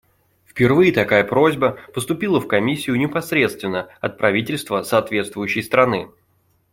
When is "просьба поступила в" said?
1.23-2.47